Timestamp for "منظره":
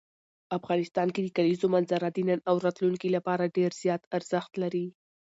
1.75-2.07